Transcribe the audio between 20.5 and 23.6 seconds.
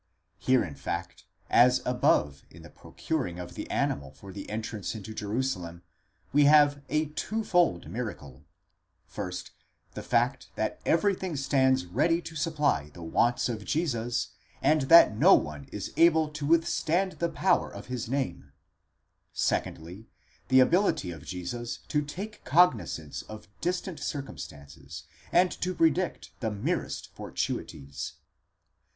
ability of Jesus to take cognizance of